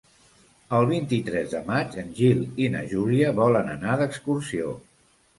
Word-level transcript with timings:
El 0.75 0.85
vint-i-tres 0.91 1.51
de 1.51 1.59
maig 1.67 1.97
en 2.03 2.09
Gil 2.19 2.41
i 2.63 2.69
na 2.75 2.81
Júlia 2.93 3.33
volen 3.41 3.69
anar 3.75 3.99
d'excursió. 4.01 4.73